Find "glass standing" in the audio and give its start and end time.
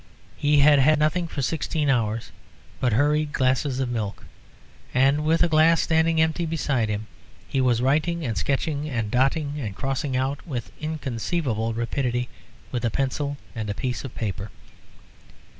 5.47-6.19